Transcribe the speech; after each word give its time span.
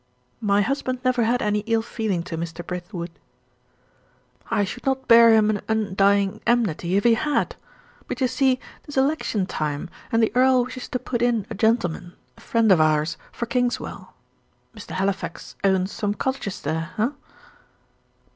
"My 0.41 0.63
husband 0.63 0.97
never 1.05 1.25
had 1.25 1.43
any 1.43 1.59
ill 1.67 1.83
feeling 1.83 2.23
to 2.23 2.35
Mr. 2.35 2.65
Brithwood." 2.65 3.11
"I 4.49 4.63
should 4.63 4.83
not 4.83 5.07
bear 5.07 5.29
him 5.31 5.51
an 5.51 5.61
undying 5.67 6.41
enmity 6.47 6.97
if 6.97 7.03
he 7.03 7.13
had. 7.13 7.55
But 8.07 8.19
you 8.19 8.27
see, 8.27 8.59
'tis 8.87 8.97
election 8.97 9.45
time, 9.45 9.91
and 10.11 10.23
the 10.23 10.31
earl 10.33 10.65
wishes 10.65 10.89
to 10.89 10.97
put 10.97 11.21
in 11.21 11.45
a 11.51 11.53
gentleman, 11.53 12.13
a 12.35 12.41
friend 12.41 12.71
of 12.71 12.81
ours, 12.81 13.15
for 13.31 13.45
Kingswell. 13.45 14.15
Mr. 14.75 14.95
Halifax 14.95 15.55
owns 15.63 15.91
some 15.91 16.15
cottages 16.15 16.61
there, 16.61 16.93
eh?" 16.97 17.09